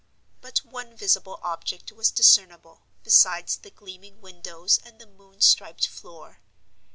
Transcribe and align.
But 0.41 0.65
one 0.65 0.97
visible 0.97 1.39
object 1.43 1.91
was 1.91 2.09
discernible, 2.09 2.81
besides 3.03 3.57
the 3.57 3.69
gleaming 3.69 4.19
windows 4.19 4.79
and 4.83 4.97
the 4.97 5.05
moon 5.05 5.41
striped 5.41 5.85
floor. 5.85 6.39